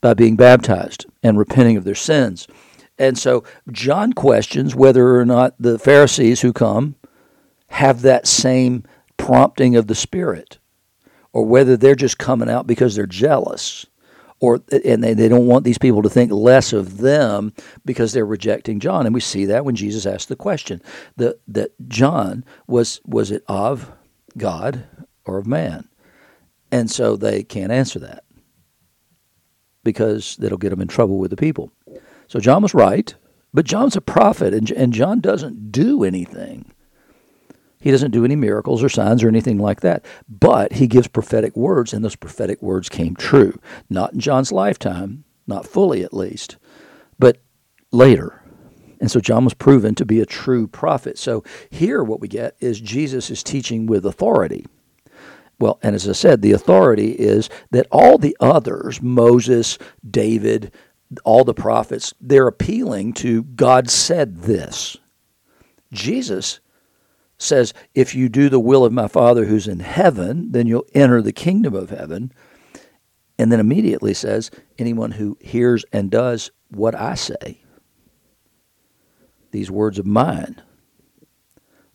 by 0.00 0.14
being 0.14 0.36
baptized 0.36 1.06
and 1.24 1.36
repenting 1.36 1.76
of 1.76 1.82
their 1.82 1.96
sins. 1.96 2.46
And 2.96 3.18
so 3.18 3.42
John 3.72 4.12
questions 4.12 4.76
whether 4.76 5.18
or 5.18 5.24
not 5.24 5.56
the 5.58 5.76
Pharisees 5.76 6.42
who 6.42 6.52
come 6.52 6.94
have 7.66 8.02
that 8.02 8.28
same 8.28 8.84
prompting 9.16 9.74
of 9.74 9.88
the 9.88 9.96
Spirit, 9.96 10.60
or 11.32 11.44
whether 11.44 11.76
they're 11.76 11.96
just 11.96 12.16
coming 12.16 12.48
out 12.48 12.68
because 12.68 12.94
they're 12.94 13.06
jealous 13.06 13.86
or 14.40 14.62
and 14.84 15.02
they, 15.02 15.14
they 15.14 15.28
don't 15.28 15.46
want 15.46 15.64
these 15.64 15.78
people 15.78 16.02
to 16.02 16.10
think 16.10 16.30
less 16.30 16.72
of 16.72 16.98
them 16.98 17.52
because 17.84 18.12
they're 18.12 18.26
rejecting 18.26 18.80
John. 18.80 19.06
And 19.06 19.14
we 19.14 19.20
see 19.20 19.46
that 19.46 19.64
when 19.64 19.76
Jesus 19.76 20.06
asked 20.06 20.28
the 20.28 20.36
question 20.36 20.82
that 21.16 21.40
that 21.48 21.72
John 21.88 22.44
was 22.66 23.00
was 23.06 23.30
it 23.30 23.44
of 23.48 23.92
God 24.36 24.84
or 25.24 25.38
of 25.38 25.46
man. 25.46 25.88
And 26.70 26.90
so 26.90 27.16
they 27.16 27.42
can't 27.44 27.72
answer 27.72 27.98
that 28.00 28.24
because 29.84 30.36
that'll 30.36 30.58
get 30.58 30.70
them 30.70 30.80
in 30.80 30.88
trouble 30.88 31.18
with 31.18 31.30
the 31.30 31.36
people. 31.36 31.70
So 32.26 32.40
John 32.40 32.62
was 32.62 32.74
right, 32.74 33.14
but 33.52 33.66
John's 33.66 33.96
a 33.96 34.00
prophet, 34.00 34.52
and, 34.54 34.68
and 34.72 34.92
John 34.92 35.20
doesn't 35.20 35.70
do 35.70 36.02
anything. 36.02 36.73
He 37.84 37.90
doesn't 37.90 38.12
do 38.12 38.24
any 38.24 38.34
miracles 38.34 38.82
or 38.82 38.88
signs 38.88 39.22
or 39.22 39.28
anything 39.28 39.58
like 39.58 39.82
that. 39.82 40.06
But 40.26 40.72
he 40.72 40.86
gives 40.86 41.06
prophetic 41.06 41.54
words, 41.54 41.92
and 41.92 42.02
those 42.02 42.16
prophetic 42.16 42.62
words 42.62 42.88
came 42.88 43.14
true. 43.14 43.60
Not 43.90 44.14
in 44.14 44.20
John's 44.20 44.50
lifetime, 44.50 45.24
not 45.46 45.66
fully 45.66 46.02
at 46.02 46.14
least, 46.14 46.56
but 47.18 47.42
later. 47.92 48.42
And 49.02 49.10
so 49.10 49.20
John 49.20 49.44
was 49.44 49.52
proven 49.52 49.94
to 49.96 50.06
be 50.06 50.18
a 50.18 50.24
true 50.24 50.66
prophet. 50.66 51.18
So 51.18 51.44
here, 51.68 52.02
what 52.02 52.20
we 52.20 52.26
get 52.26 52.56
is 52.58 52.80
Jesus 52.80 53.30
is 53.30 53.42
teaching 53.42 53.84
with 53.84 54.06
authority. 54.06 54.64
Well, 55.58 55.78
and 55.82 55.94
as 55.94 56.08
I 56.08 56.12
said, 56.12 56.40
the 56.40 56.52
authority 56.52 57.10
is 57.10 57.50
that 57.70 57.86
all 57.90 58.16
the 58.16 58.34
others, 58.40 59.02
Moses, 59.02 59.76
David, 60.10 60.72
all 61.22 61.44
the 61.44 61.52
prophets, 61.52 62.14
they're 62.18 62.48
appealing 62.48 63.12
to 63.12 63.42
God 63.42 63.90
said 63.90 64.38
this. 64.38 64.96
Jesus 65.92 66.60
says, 67.38 67.74
If 67.94 68.14
you 68.14 68.28
do 68.28 68.48
the 68.48 68.60
will 68.60 68.84
of 68.84 68.92
my 68.92 69.08
Father 69.08 69.44
who's 69.44 69.68
in 69.68 69.80
heaven, 69.80 70.52
then 70.52 70.66
you'll 70.66 70.86
enter 70.94 71.20
the 71.20 71.32
kingdom 71.32 71.74
of 71.74 71.90
heaven. 71.90 72.32
And 73.38 73.50
then 73.50 73.60
immediately 73.60 74.14
says, 74.14 74.50
Anyone 74.78 75.12
who 75.12 75.36
hears 75.40 75.84
and 75.92 76.10
does 76.10 76.50
what 76.68 76.94
I 76.94 77.14
say, 77.14 77.62
these 79.50 79.70
words 79.70 79.98
of 79.98 80.06
mine, 80.06 80.62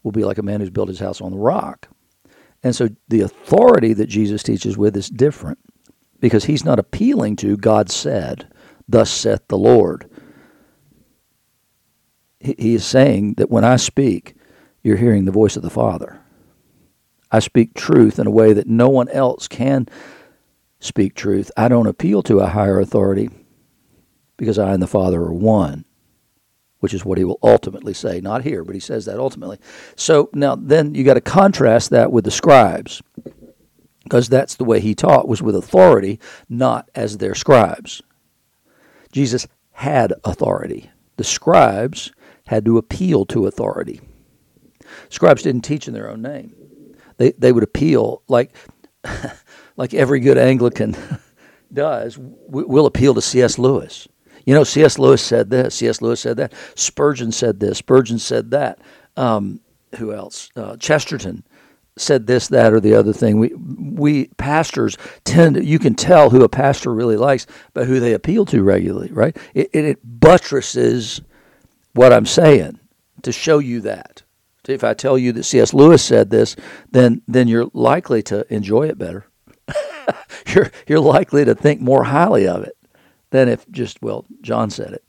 will 0.04 0.12
be 0.12 0.24
like 0.24 0.38
a 0.38 0.44
man 0.44 0.60
who's 0.60 0.70
built 0.70 0.88
his 0.88 1.00
house 1.00 1.22
on 1.22 1.32
the 1.32 1.38
rock. 1.38 1.88
And 2.64 2.76
so 2.76 2.90
the 3.08 3.22
authority 3.22 3.94
that 3.94 4.08
Jesus 4.08 4.44
teaches 4.44 4.78
with 4.78 4.96
is 4.96 5.10
different 5.10 5.60
because 6.20 6.46
he's 6.46 6.66
not 6.66 6.80
appealing 6.80 7.38
to 7.38 7.58
God 7.58 7.90
said, 7.90 8.52
Thus 8.88 9.10
saith 9.10 9.48
the 9.48 9.58
Lord. 9.58 10.10
He 12.40 12.76
is 12.76 12.86
saying 12.86 13.36
that 13.36 13.50
when 13.50 13.64
I 13.64 13.76
speak, 13.76 14.36
you're 14.84 14.98
hearing 14.98 15.26
the 15.26 15.32
voice 15.32 15.56
of 15.56 15.64
the 15.64 15.70
Father. 15.70 16.20
I 17.32 17.40
speak 17.40 17.74
truth 17.74 18.18
in 18.18 18.28
a 18.28 18.32
way 18.32 18.54
that 18.54 18.68
no 18.68 18.90
one 18.90 19.10
else 19.10 19.48
can 19.48 19.88
speak 20.80 21.16
truth. 21.16 21.52
I 21.56 21.68
don't 21.68 21.88
appeal 21.88 22.24
to 22.24 22.40
a 22.40 22.48
higher 22.48 22.80
authority 22.80 23.30
because 24.38 24.58
I 24.58 24.74
and 24.74 24.82
the 24.82 24.88
Father 24.88 25.22
are 25.22 25.34
one, 25.34 25.86
which 26.80 26.94
is 26.94 27.06
what 27.06 27.18
he 27.18 27.24
will 27.24 27.40
ultimately 27.44 27.94
say. 27.94 28.22
Not 28.22 28.44
here, 28.44 28.64
but 28.64 28.74
he 28.74 28.80
says 28.80 29.06
that 29.06 29.20
ultimately. 29.20 29.60
So 29.96 30.30
now 30.34 30.56
then 30.56 30.96
you 30.96 31.04
got 31.04 31.16
to 31.16 31.22
contrast 31.22 31.92
that 31.92 32.12
with 32.12 32.24
the 32.24 32.32
scribes 32.32 33.02
because 34.04 34.28
that's 34.28 34.56
the 34.56 34.64
way 34.64 34.80
he 34.80 34.96
taught 34.96 35.28
was 35.28 35.42
with 35.42 35.56
authority, 35.56 36.20
not 36.48 36.90
as 36.96 37.18
their 37.18 37.36
scribes. 37.36 38.02
Jesus 39.12 39.48
had 39.74 40.14
authority. 40.24 40.90
The 41.18 41.24
scribes 41.24 42.12
had 42.48 42.66
to 42.66 42.78
appeal 42.78 43.26
to 43.28 43.46
authority. 43.46 44.02
Scribes 45.10 45.44
didn't 45.44 45.62
teach 45.62 45.88
in 45.88 45.94
their 45.94 46.10
own 46.10 46.22
name. 46.22 46.54
They 47.18 47.32
they 47.32 47.52
would 47.52 47.64
appeal 47.64 48.24
like 48.28 48.56
like 49.78 49.94
every 49.94 50.20
good 50.20 50.38
Anglican 50.38 50.96
does. 51.74 52.18
We'll 52.18 52.86
appeal 52.86 53.14
to 53.14 53.22
C.S. 53.22 53.58
Lewis. 53.58 54.08
You 54.46 54.56
know, 54.56 54.64
C.S. 54.64 54.98
Lewis 54.98 55.22
said 55.22 55.50
this. 55.50 55.76
C.S. 55.76 56.02
Lewis 56.02 56.20
said 56.20 56.38
that. 56.38 56.54
Spurgeon 56.76 57.32
said 57.32 57.60
this. 57.60 57.78
Spurgeon 57.78 58.20
said 58.20 58.52
that. 58.52 58.80
Um, 59.16 59.62
who 59.98 60.14
else? 60.14 60.50
Uh, 60.56 60.78
Chesterton 60.78 61.44
said 61.98 62.28
this, 62.28 62.48
that, 62.48 62.74
or 62.74 62.80
the 62.80 62.96
other 62.96 63.14
thing. 63.14 63.38
We 63.38 63.54
we 63.54 64.28
pastors 64.38 64.98
tend 65.26 65.56
to, 65.56 65.64
you 65.64 65.80
can 65.80 65.96
tell 65.96 66.30
who 66.30 66.44
a 66.44 66.50
pastor 66.50 66.94
really 66.94 67.18
likes 67.18 67.46
by 67.74 67.86
who 67.86 68.00
they 68.00 68.14
appeal 68.14 68.46
to 68.46 68.64
regularly, 68.64 69.12
right? 69.12 69.36
It, 69.54 69.70
it, 69.74 69.86
it 69.86 70.20
buttresses 70.20 71.22
what 71.94 72.14
I'm 72.14 72.26
saying 72.26 72.80
to 73.24 73.32
show 73.32 73.60
you 73.60 73.82
that 73.82 74.24
if 74.70 74.84
I 74.84 74.94
tell 74.94 75.18
you 75.18 75.32
that 75.34 75.44
C.S. 75.44 75.74
Lewis 75.74 76.04
said 76.04 76.30
this, 76.30 76.56
then 76.92 77.22
then 77.28 77.48
you're 77.48 77.70
likely 77.74 78.22
to 78.24 78.52
enjoy 78.54 78.88
it 78.88 78.98
better. 78.98 79.26
you're 80.48 80.72
you're 80.88 81.00
likely 81.00 81.46
to 81.46 81.56
think 81.56 81.82
more 81.82 82.04
highly 82.04 82.48
of 82.48 82.64
it 82.64 82.78
than 83.32 83.48
if 83.50 83.68
just 83.70 84.02
well 84.02 84.26
John 84.42 84.70
said 84.70 84.94
it. 84.94 85.04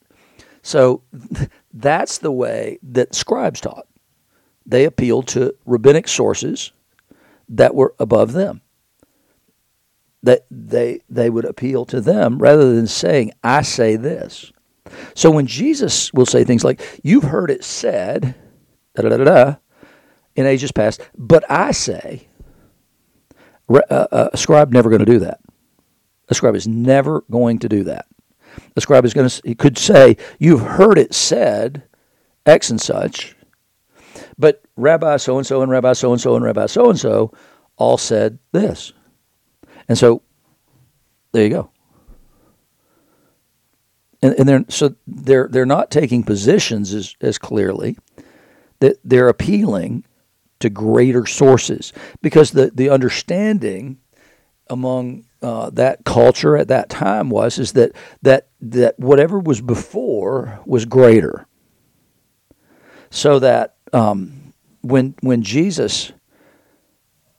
So 0.62 1.02
that's 1.72 2.18
the 2.18 2.32
way 2.32 2.78
that 2.82 3.14
scribes 3.14 3.60
taught. 3.60 3.86
They 4.66 4.84
appealed 4.84 5.28
to 5.28 5.54
rabbinic 5.64 6.06
sources 6.08 6.72
that 7.48 7.74
were 7.74 7.94
above 7.98 8.32
them. 8.32 8.60
That 10.22 10.46
they 10.50 11.00
they 11.08 11.30
would 11.30 11.46
appeal 11.46 11.86
to 11.86 12.00
them 12.00 12.38
rather 12.38 12.74
than 12.74 12.86
saying, 12.86 13.32
I 13.42 13.62
say 13.62 13.96
this. 13.96 14.52
So 15.14 15.30
when 15.30 15.46
Jesus 15.46 16.12
will 16.12 16.26
say 16.26 16.44
things 16.44 16.64
like, 16.64 17.00
You've 17.02 17.24
heard 17.24 17.50
it 17.50 17.64
said, 17.64 18.34
da 19.02 19.08
da 19.08 19.16
da 19.16 19.24
da, 19.24 19.54
in 20.36 20.46
ages 20.46 20.72
past. 20.72 21.00
But 21.16 21.44
I 21.50 21.72
say, 21.72 22.28
uh, 23.68 23.80
uh, 23.90 24.28
a 24.32 24.36
scribe 24.36 24.72
never 24.72 24.90
going 24.90 25.04
to 25.04 25.10
do 25.10 25.20
that. 25.20 25.40
A 26.28 26.34
scribe 26.34 26.54
is 26.54 26.66
never 26.66 27.24
going 27.30 27.58
to 27.60 27.68
do 27.68 27.84
that. 27.84 28.06
A 28.76 28.80
scribe 28.80 29.04
is 29.04 29.14
going 29.14 29.28
to, 29.28 29.42
he 29.44 29.54
could 29.54 29.78
say, 29.78 30.16
You've 30.38 30.60
heard 30.60 30.98
it 30.98 31.14
said, 31.14 31.84
X 32.46 32.70
and 32.70 32.80
such, 32.80 33.36
but 34.38 34.62
Rabbi 34.76 35.16
so 35.18 35.38
and 35.38 35.46
so 35.46 35.62
and 35.62 35.70
Rabbi 35.70 35.92
so 35.92 36.12
and 36.12 36.20
so 36.20 36.34
and 36.34 36.44
Rabbi 36.44 36.66
so 36.66 36.90
and 36.90 36.98
so 36.98 37.32
all 37.76 37.98
said 37.98 38.38
this. 38.52 38.92
And 39.88 39.98
so 39.98 40.22
there 41.32 41.44
you 41.44 41.50
go. 41.50 41.70
And, 44.22 44.34
and 44.34 44.48
they're, 44.48 44.64
so 44.68 44.94
they're, 45.06 45.48
they're 45.50 45.66
not 45.66 45.90
taking 45.90 46.22
positions 46.22 46.92
as, 46.92 47.14
as 47.20 47.38
clearly 47.38 47.96
that 48.80 48.98
they're 49.04 49.28
appealing 49.28 50.04
to 50.58 50.68
greater 50.68 51.26
sources 51.26 51.92
because 52.20 52.50
the, 52.50 52.70
the 52.74 52.90
understanding 52.90 53.98
among 54.68 55.24
uh, 55.42 55.70
that 55.70 56.04
culture 56.04 56.56
at 56.56 56.68
that 56.68 56.88
time 56.90 57.30
was 57.30 57.58
is 57.58 57.72
that 57.72 57.92
that 58.22 58.48
that 58.60 58.98
whatever 58.98 59.38
was 59.38 59.60
before 59.60 60.60
was 60.66 60.84
greater. 60.84 61.46
So 63.10 63.38
that 63.38 63.76
um, 63.92 64.52
when 64.82 65.14
when 65.20 65.42
Jesus 65.42 66.12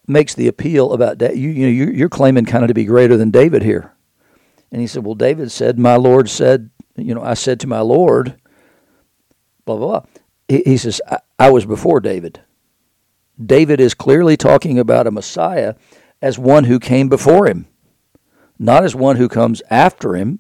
makes 0.08 0.34
the 0.34 0.48
appeal 0.48 0.92
about 0.92 1.20
that, 1.20 1.38
you 1.38 1.50
you 1.50 1.68
know 1.68 1.92
you're 1.92 2.10
claiming 2.10 2.46
kind 2.46 2.64
of 2.64 2.70
to 2.70 2.74
be 2.74 2.86
greater 2.86 3.18
than 3.18 3.30
David 3.30 3.62
here, 3.62 3.94
and 4.72 4.82
he 4.82 4.88
said, 4.88 5.06
well, 5.06 5.16
David 5.16 5.52
said, 5.52 5.80
my 5.80 5.96
Lord 5.96 6.28
said, 6.30 6.72
you 6.98 7.14
know, 7.14 7.22
I 7.22 7.36
said 7.36 7.60
to 7.62 7.68
my 7.68 7.82
Lord, 7.82 8.36
blah 9.64 9.78
blah 9.78 9.88
blah 10.02 10.06
he, 10.52 10.78
says, 10.78 11.02
I, 11.42 11.50
was 11.50 11.66
before 11.66 12.00
David. 12.00 12.42
David 13.44 13.80
is 13.82 13.94
clearly 13.94 14.38
talking 14.38 14.78
about 14.78 15.08
a 15.08 15.12
Messiah 15.12 15.76
as 16.22 16.38
one 16.38 16.66
who 16.66 16.80
came 16.80 17.10
before 17.10 17.48
him, 17.48 17.68
not 18.60 18.84
as 18.84 18.96
one 18.96 19.16
who 19.16 19.28
comes 19.28 19.62
after 19.70 20.16
him. 20.16 20.40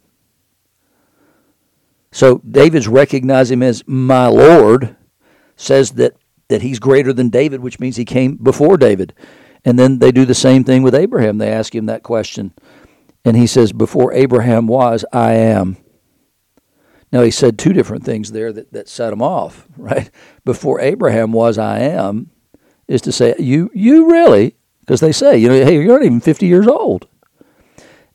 So 2.11 2.39
David's 2.39 2.87
recognize 2.87 3.49
him 3.49 3.63
as 3.63 3.83
my 3.87 4.27
Lord, 4.27 4.95
says 5.55 5.91
that, 5.91 6.15
that 6.49 6.61
he's 6.61 6.79
greater 6.79 7.13
than 7.13 7.29
David, 7.29 7.61
which 7.61 7.79
means 7.79 7.95
he 7.95 8.05
came 8.05 8.35
before 8.35 8.77
David. 8.77 9.13
And 9.63 9.79
then 9.79 9.99
they 9.99 10.11
do 10.11 10.25
the 10.25 10.33
same 10.33 10.63
thing 10.63 10.83
with 10.83 10.95
Abraham. 10.95 11.37
They 11.37 11.51
ask 11.51 11.73
him 11.73 11.85
that 11.85 12.03
question. 12.03 12.53
And 13.23 13.37
he 13.37 13.47
says, 13.47 13.71
Before 13.71 14.11
Abraham 14.13 14.67
was, 14.67 15.05
I 15.13 15.33
am. 15.33 15.77
Now, 17.11 17.23
he 17.23 17.31
said 17.31 17.59
two 17.59 17.73
different 17.73 18.05
things 18.05 18.31
there 18.31 18.53
that, 18.53 18.71
that 18.71 18.87
set 18.87 19.11
him 19.11 19.21
off, 19.21 19.67
right? 19.77 20.09
Before 20.45 20.79
Abraham 20.79 21.31
was, 21.31 21.57
I 21.57 21.79
am, 21.79 22.31
is 22.87 23.01
to 23.01 23.11
say, 23.11 23.35
you, 23.37 23.69
you 23.73 24.09
really, 24.09 24.55
because 24.81 24.99
they 24.99 25.11
say, 25.11 25.37
you 25.37 25.49
know, 25.49 25.65
hey, 25.65 25.75
you're 25.75 25.99
not 25.99 26.05
even 26.05 26.21
50 26.21 26.45
years 26.45 26.67
old. 26.67 27.07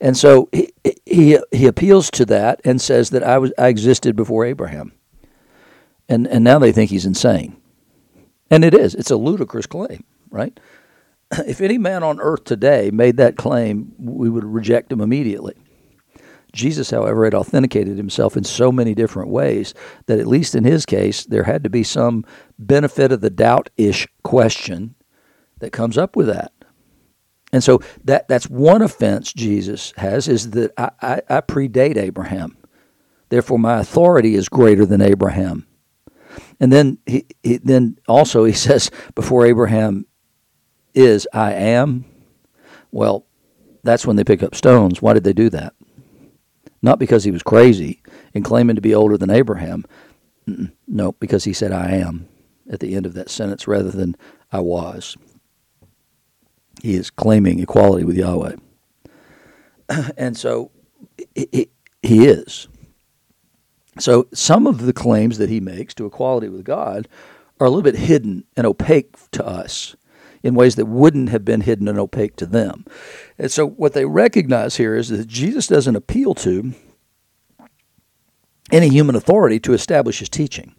And 0.00 0.16
so 0.16 0.48
he, 0.52 0.72
he, 1.06 1.38
he 1.50 1.66
appeals 1.66 2.10
to 2.12 2.26
that 2.26 2.60
and 2.64 2.80
says 2.80 3.10
that 3.10 3.22
I, 3.22 3.38
was, 3.38 3.52
I 3.56 3.68
existed 3.68 4.14
before 4.14 4.44
Abraham. 4.44 4.92
And, 6.08 6.26
and 6.28 6.44
now 6.44 6.58
they 6.58 6.72
think 6.72 6.90
he's 6.90 7.06
insane. 7.06 7.56
And 8.50 8.64
it 8.64 8.74
is. 8.74 8.94
It's 8.94 9.10
a 9.10 9.16
ludicrous 9.16 9.66
claim, 9.66 10.04
right? 10.30 10.58
If 11.46 11.60
any 11.60 11.76
man 11.76 12.04
on 12.04 12.20
earth 12.20 12.44
today 12.44 12.90
made 12.92 13.16
that 13.16 13.36
claim, 13.36 13.94
we 13.98 14.30
would 14.30 14.44
reject 14.44 14.92
him 14.92 15.00
immediately. 15.00 15.54
Jesus, 16.56 16.90
however, 16.90 17.24
had 17.24 17.34
authenticated 17.34 17.96
himself 17.96 18.36
in 18.36 18.44
so 18.44 18.72
many 18.72 18.94
different 18.94 19.30
ways 19.30 19.74
that, 20.06 20.18
at 20.18 20.26
least 20.26 20.54
in 20.54 20.64
his 20.64 20.84
case, 20.84 21.24
there 21.24 21.44
had 21.44 21.62
to 21.64 21.70
be 21.70 21.82
some 21.82 22.24
benefit 22.58 23.12
of 23.12 23.20
the 23.20 23.30
doubt 23.30 23.70
ish 23.76 24.08
question 24.24 24.94
that 25.58 25.72
comes 25.72 25.96
up 25.96 26.16
with 26.16 26.26
that. 26.26 26.52
And 27.52 27.62
so 27.62 27.80
that, 28.04 28.26
that's 28.28 28.48
one 28.48 28.82
offense 28.82 29.32
Jesus 29.32 29.92
has 29.96 30.26
is 30.26 30.50
that 30.50 30.72
I, 30.76 30.90
I, 31.00 31.22
I 31.28 31.40
predate 31.40 31.96
Abraham. 31.96 32.56
Therefore, 33.28 33.58
my 33.58 33.78
authority 33.78 34.34
is 34.34 34.48
greater 34.48 34.84
than 34.84 35.00
Abraham. 35.00 35.66
And 36.60 36.72
then 36.72 36.98
he, 37.06 37.26
he, 37.42 37.58
then 37.58 37.98
also 38.08 38.44
he 38.44 38.52
says, 38.66 38.90
before 39.14 39.46
Abraham 39.46 40.06
is, 40.94 41.28
I 41.32 41.52
am. 41.52 42.04
Well, 42.90 43.26
that's 43.84 44.06
when 44.06 44.16
they 44.16 44.24
pick 44.24 44.42
up 44.42 44.54
stones. 44.54 45.00
Why 45.00 45.12
did 45.12 45.24
they 45.24 45.32
do 45.32 45.50
that? 45.50 45.74
Not 46.82 46.98
because 46.98 47.24
he 47.24 47.30
was 47.30 47.42
crazy 47.42 48.02
and 48.34 48.44
claiming 48.44 48.76
to 48.76 48.82
be 48.82 48.94
older 48.94 49.16
than 49.16 49.30
Abraham. 49.30 49.84
No, 50.86 51.12
because 51.12 51.44
he 51.44 51.52
said, 51.52 51.72
I 51.72 51.92
am 51.92 52.28
at 52.70 52.80
the 52.80 52.94
end 52.94 53.06
of 53.06 53.14
that 53.14 53.30
sentence 53.30 53.66
rather 53.66 53.90
than 53.90 54.16
I 54.52 54.60
was. 54.60 55.16
He 56.82 56.94
is 56.94 57.10
claiming 57.10 57.58
equality 57.58 58.04
with 58.04 58.16
Yahweh. 58.16 58.56
and 60.16 60.36
so 60.36 60.70
he, 61.34 61.70
he 62.02 62.26
is. 62.26 62.68
So 63.98 64.28
some 64.32 64.66
of 64.66 64.82
the 64.82 64.92
claims 64.92 65.38
that 65.38 65.48
he 65.48 65.60
makes 65.60 65.94
to 65.94 66.06
equality 66.06 66.48
with 66.48 66.64
God 66.64 67.08
are 67.58 67.66
a 67.66 67.70
little 67.70 67.82
bit 67.82 67.96
hidden 67.96 68.44
and 68.56 68.66
opaque 68.66 69.16
to 69.32 69.44
us 69.44 69.96
in 70.46 70.54
ways 70.54 70.76
that 70.76 70.86
wouldn't 70.86 71.30
have 71.30 71.44
been 71.44 71.62
hidden 71.62 71.88
and 71.88 71.98
opaque 71.98 72.36
to 72.36 72.46
them. 72.46 72.84
And 73.36 73.50
so 73.50 73.66
what 73.66 73.94
they 73.94 74.04
recognize 74.04 74.76
here 74.76 74.94
is 74.94 75.08
that 75.08 75.26
Jesus 75.26 75.66
doesn't 75.66 75.96
appeal 75.96 76.34
to 76.36 76.72
any 78.70 78.88
human 78.88 79.16
authority 79.16 79.58
to 79.58 79.72
establish 79.72 80.20
his 80.20 80.28
teaching. 80.28 80.76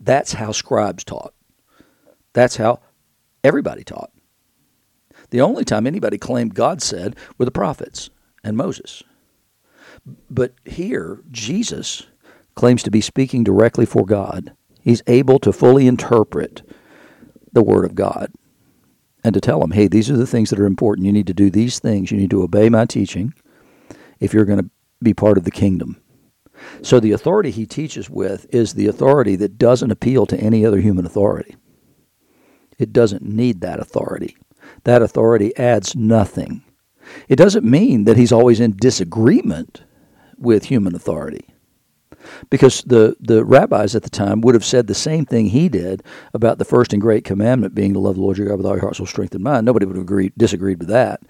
That's 0.00 0.32
how 0.32 0.50
scribes 0.50 1.04
taught. 1.04 1.32
That's 2.32 2.56
how 2.56 2.80
everybody 3.44 3.84
taught. 3.84 4.10
The 5.30 5.40
only 5.40 5.64
time 5.64 5.86
anybody 5.86 6.18
claimed 6.18 6.56
God 6.56 6.82
said 6.82 7.14
were 7.38 7.44
the 7.44 7.52
prophets 7.52 8.10
and 8.42 8.56
Moses. 8.56 9.04
But 10.28 10.54
here, 10.64 11.20
Jesus 11.30 12.06
claims 12.56 12.82
to 12.82 12.90
be 12.90 13.00
speaking 13.00 13.44
directly 13.44 13.86
for 13.86 14.04
God. 14.04 14.54
He's 14.80 15.04
able 15.06 15.38
to 15.38 15.52
fully 15.52 15.86
interpret 15.86 16.62
the 17.52 17.62
Word 17.62 17.84
of 17.84 17.94
God 17.94 18.32
and 19.24 19.34
to 19.34 19.40
tell 19.40 19.60
them, 19.60 19.70
hey, 19.70 19.88
these 19.88 20.10
are 20.10 20.16
the 20.16 20.26
things 20.26 20.50
that 20.50 20.58
are 20.58 20.66
important. 20.66 21.06
You 21.06 21.12
need 21.12 21.26
to 21.28 21.34
do 21.34 21.50
these 21.50 21.78
things. 21.78 22.10
You 22.10 22.18
need 22.18 22.30
to 22.30 22.42
obey 22.42 22.68
my 22.68 22.84
teaching 22.84 23.34
if 24.20 24.32
you're 24.32 24.44
going 24.44 24.60
to 24.60 24.70
be 25.02 25.14
part 25.14 25.38
of 25.38 25.44
the 25.44 25.50
kingdom. 25.50 26.00
So 26.82 27.00
the 27.00 27.12
authority 27.12 27.50
he 27.50 27.66
teaches 27.66 28.08
with 28.08 28.46
is 28.54 28.74
the 28.74 28.86
authority 28.86 29.36
that 29.36 29.58
doesn't 29.58 29.90
appeal 29.90 30.26
to 30.26 30.38
any 30.38 30.64
other 30.64 30.80
human 30.80 31.06
authority. 31.06 31.56
It 32.78 32.92
doesn't 32.92 33.22
need 33.22 33.60
that 33.60 33.80
authority. 33.80 34.36
That 34.84 35.02
authority 35.02 35.56
adds 35.56 35.96
nothing. 35.96 36.64
It 37.28 37.36
doesn't 37.36 37.64
mean 37.64 38.04
that 38.04 38.16
he's 38.16 38.32
always 38.32 38.60
in 38.60 38.76
disagreement 38.76 39.82
with 40.38 40.64
human 40.66 40.94
authority. 40.94 41.46
Because 42.50 42.82
the, 42.82 43.16
the 43.20 43.44
rabbis 43.44 43.94
at 43.94 44.02
the 44.02 44.10
time 44.10 44.40
would 44.42 44.54
have 44.54 44.64
said 44.64 44.86
the 44.86 44.94
same 44.94 45.24
thing 45.26 45.46
he 45.46 45.68
did 45.68 46.02
about 46.34 46.58
the 46.58 46.64
first 46.64 46.92
and 46.92 47.02
great 47.02 47.24
commandment 47.24 47.74
being 47.74 47.92
to 47.94 47.98
love 47.98 48.16
the 48.16 48.22
Lord 48.22 48.38
your 48.38 48.48
God 48.48 48.58
with 48.58 48.66
all 48.66 48.72
your 48.72 48.82
heart, 48.82 48.96
soul, 48.96 49.06
strength, 49.06 49.34
and 49.34 49.44
mind. 49.44 49.66
Nobody 49.66 49.86
would 49.86 49.96
have 49.96 50.04
agreed, 50.04 50.32
disagreed 50.36 50.78
with 50.78 50.88
that. 50.88 51.20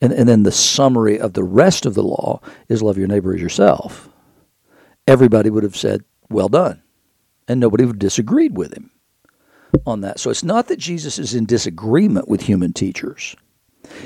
And, 0.00 0.12
and 0.12 0.28
then 0.28 0.42
the 0.42 0.52
summary 0.52 1.18
of 1.18 1.32
the 1.32 1.44
rest 1.44 1.86
of 1.86 1.94
the 1.94 2.02
law 2.02 2.40
is 2.68 2.82
love 2.82 2.98
your 2.98 3.08
neighbor 3.08 3.34
as 3.34 3.40
yourself 3.40 4.08
everybody 5.06 5.50
would 5.50 5.62
have 5.62 5.76
said, 5.76 6.04
Well 6.28 6.48
done. 6.48 6.82
And 7.48 7.60
nobody 7.60 7.84
would 7.84 7.94
have 7.94 7.98
disagreed 7.98 8.56
with 8.56 8.74
him 8.74 8.90
on 9.86 10.00
that. 10.00 10.18
So 10.18 10.30
it's 10.30 10.42
not 10.42 10.66
that 10.68 10.78
Jesus 10.78 11.18
is 11.18 11.34
in 11.34 11.46
disagreement 11.46 12.28
with 12.28 12.42
human 12.42 12.72
teachers. 12.72 13.36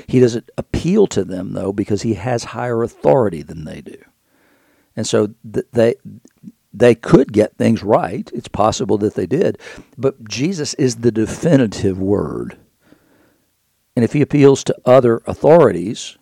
He 0.05 0.19
doesn't 0.19 0.49
appeal 0.59 1.07
to 1.07 1.23
them, 1.23 1.53
though, 1.53 1.73
because 1.73 2.03
he 2.03 2.13
has 2.13 2.43
higher 2.43 2.83
authority 2.83 3.41
than 3.41 3.65
they 3.65 3.81
do. 3.81 3.97
And 4.95 5.07
so 5.07 5.33
th- 5.51 5.67
they, 5.71 5.95
they 6.73 6.95
could 6.95 7.33
get 7.33 7.57
things 7.57 7.83
right. 7.83 8.29
It's 8.33 8.47
possible 8.47 8.97
that 8.99 9.15
they 9.15 9.25
did. 9.25 9.57
But 9.97 10.23
Jesus 10.27 10.73
is 10.75 10.97
the 10.97 11.11
definitive 11.11 11.99
word. 11.99 12.57
And 13.95 14.05
if 14.05 14.13
he 14.13 14.21
appeals 14.21 14.63
to 14.65 14.77
other 14.85 15.21
authorities, 15.25 16.17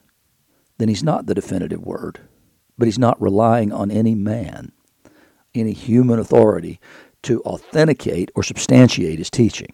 then 0.77 0.88
he's 0.88 1.03
not 1.03 1.25
the 1.25 1.35
definitive 1.35 1.85
word 1.85 2.19
but 2.79 2.88
he's 2.88 2.97
not 2.97 3.21
relying 3.21 3.73
on 3.73 3.91
any 3.91 4.15
man, 4.15 4.71
any 5.53 5.73
human 5.73 6.17
authority 6.17 6.79
to 7.21 7.41
authenticate 7.41 8.32
or 8.34 8.41
substantiate 8.41 9.19
his 9.19 9.29
teaching. 9.29 9.73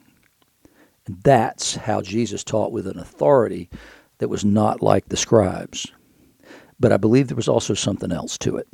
And 1.05 1.21
that's 1.21 1.75
how 1.75 2.01
Jesus 2.01 2.43
taught 2.43 2.71
with 2.71 2.87
an 2.87 2.97
authority 2.97 3.69
that 4.17 4.27
was 4.27 4.43
not 4.43 4.81
like 4.81 5.07
the 5.07 5.17
scribes. 5.17 5.91
But 6.79 6.91
I 6.91 6.97
believe 6.97 7.27
there 7.27 7.35
was 7.35 7.47
also 7.47 7.75
something 7.75 8.11
else 8.11 8.39
to 8.39 8.57
it 8.57 8.67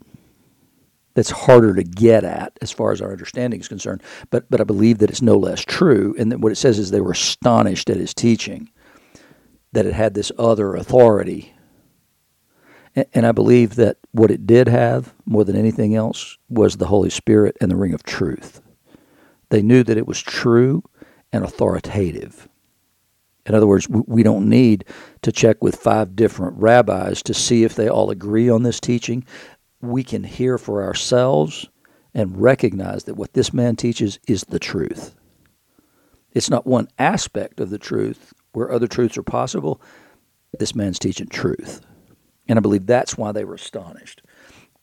that's 1.13 1.31
harder 1.31 1.73
to 1.75 1.83
get 1.83 2.23
at 2.23 2.57
as 2.61 2.71
far 2.71 2.91
as 2.91 3.01
our 3.01 3.11
understanding 3.11 3.59
is 3.59 3.67
concerned. 3.67 4.01
But, 4.29 4.49
but 4.49 4.61
I 4.61 4.63
believe 4.63 4.99
that 4.99 5.09
it's 5.09 5.21
no 5.21 5.37
less 5.37 5.61
true. 5.61 6.15
And 6.17 6.31
that 6.31 6.39
what 6.39 6.51
it 6.51 6.57
says 6.57 6.79
is 6.79 6.91
they 6.91 7.01
were 7.01 7.11
astonished 7.11 7.89
at 7.89 7.97
his 7.97 8.13
teaching, 8.13 8.69
that 9.73 9.85
it 9.85 9.93
had 9.93 10.13
this 10.13 10.31
other 10.37 10.75
authority 10.75 11.53
and 13.13 13.25
I 13.25 13.31
believe 13.31 13.75
that 13.75 13.97
what 14.11 14.31
it 14.31 14.45
did 14.45 14.67
have, 14.67 15.13
more 15.25 15.45
than 15.45 15.55
anything 15.55 15.95
else, 15.95 16.37
was 16.49 16.75
the 16.75 16.87
Holy 16.87 17.09
Spirit 17.09 17.55
and 17.61 17.71
the 17.71 17.75
ring 17.75 17.93
of 17.93 18.03
truth. 18.03 18.61
They 19.49 19.61
knew 19.61 19.83
that 19.83 19.97
it 19.97 20.07
was 20.07 20.21
true 20.21 20.83
and 21.31 21.43
authoritative. 21.43 22.49
In 23.45 23.55
other 23.55 23.67
words, 23.67 23.87
we 23.89 24.23
don't 24.23 24.49
need 24.49 24.85
to 25.21 25.31
check 25.31 25.63
with 25.63 25.75
five 25.75 26.15
different 26.15 26.57
rabbis 26.57 27.23
to 27.23 27.33
see 27.33 27.63
if 27.63 27.75
they 27.75 27.87
all 27.87 28.11
agree 28.11 28.49
on 28.49 28.63
this 28.63 28.79
teaching. 28.79 29.25
We 29.81 30.03
can 30.03 30.23
hear 30.23 30.57
for 30.57 30.83
ourselves 30.83 31.67
and 32.13 32.41
recognize 32.41 33.05
that 33.05 33.15
what 33.15 33.33
this 33.33 33.53
man 33.53 33.75
teaches 33.75 34.19
is 34.27 34.43
the 34.43 34.59
truth. 34.59 35.15
It's 36.33 36.49
not 36.49 36.67
one 36.67 36.87
aspect 36.99 37.59
of 37.59 37.69
the 37.69 37.77
truth 37.77 38.33
where 38.53 38.71
other 38.71 38.87
truths 38.87 39.17
are 39.17 39.23
possible. 39.23 39.81
This 40.57 40.75
man's 40.75 40.99
teaching 40.99 41.27
truth. 41.27 41.81
And 42.47 42.57
I 42.57 42.61
believe 42.61 42.85
that's 42.85 43.17
why 43.17 43.31
they 43.31 43.45
were 43.45 43.55
astonished. 43.55 44.21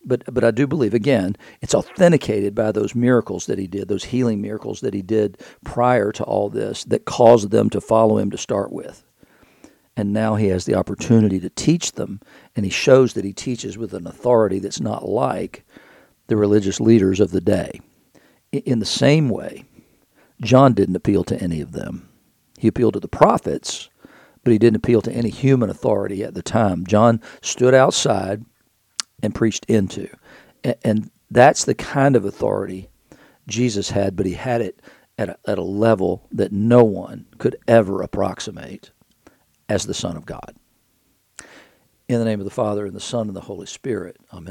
But, 0.04 0.22
but 0.32 0.44
I 0.44 0.50
do 0.50 0.66
believe, 0.66 0.94
again, 0.94 1.36
it's 1.60 1.74
authenticated 1.74 2.54
by 2.54 2.72
those 2.72 2.94
miracles 2.94 3.46
that 3.46 3.58
he 3.58 3.66
did, 3.66 3.88
those 3.88 4.04
healing 4.04 4.40
miracles 4.40 4.80
that 4.80 4.94
he 4.94 5.02
did 5.02 5.38
prior 5.64 6.12
to 6.12 6.24
all 6.24 6.48
this 6.48 6.84
that 6.84 7.04
caused 7.04 7.50
them 7.50 7.68
to 7.70 7.80
follow 7.80 8.16
him 8.18 8.30
to 8.30 8.38
start 8.38 8.72
with. 8.72 9.04
And 9.98 10.12
now 10.12 10.36
he 10.36 10.46
has 10.46 10.64
the 10.64 10.76
opportunity 10.76 11.40
to 11.40 11.50
teach 11.50 11.92
them, 11.92 12.20
and 12.54 12.64
he 12.64 12.70
shows 12.70 13.14
that 13.14 13.24
he 13.24 13.32
teaches 13.32 13.76
with 13.76 13.92
an 13.94 14.06
authority 14.06 14.60
that's 14.60 14.80
not 14.80 15.08
like 15.08 15.64
the 16.28 16.36
religious 16.36 16.78
leaders 16.78 17.18
of 17.18 17.32
the 17.32 17.40
day. 17.40 17.80
In 18.52 18.78
the 18.78 18.86
same 18.86 19.28
way, 19.28 19.64
John 20.40 20.72
didn't 20.72 20.94
appeal 20.94 21.24
to 21.24 21.42
any 21.42 21.60
of 21.60 21.72
them. 21.72 22.08
He 22.58 22.68
appealed 22.68 22.94
to 22.94 23.00
the 23.00 23.08
prophets, 23.08 23.90
but 24.44 24.52
he 24.52 24.58
didn't 24.58 24.76
appeal 24.76 25.02
to 25.02 25.12
any 25.12 25.30
human 25.30 25.68
authority 25.68 26.22
at 26.22 26.34
the 26.34 26.42
time. 26.42 26.86
John 26.86 27.20
stood 27.42 27.74
outside 27.74 28.44
and 29.20 29.34
preached 29.34 29.64
into. 29.66 30.08
And 30.84 31.10
that's 31.28 31.64
the 31.64 31.74
kind 31.74 32.14
of 32.14 32.24
authority 32.24 32.88
Jesus 33.48 33.90
had, 33.90 34.14
but 34.14 34.26
he 34.26 34.34
had 34.34 34.60
it 34.60 34.80
at 35.18 35.30
a, 35.30 35.38
at 35.48 35.58
a 35.58 35.62
level 35.62 36.28
that 36.30 36.52
no 36.52 36.84
one 36.84 37.26
could 37.38 37.56
ever 37.66 38.00
approximate 38.00 38.92
as 39.68 39.84
the 39.84 39.94
Son 39.94 40.16
of 40.16 40.26
God. 40.26 40.56
In 42.08 42.18
the 42.18 42.24
name 42.24 42.40
of 42.40 42.44
the 42.44 42.50
Father, 42.50 42.86
and 42.86 42.96
the 42.96 43.00
Son, 43.00 43.26
and 43.26 43.36
the 43.36 43.42
Holy 43.42 43.66
Spirit. 43.66 44.16
Amen. 44.32 44.46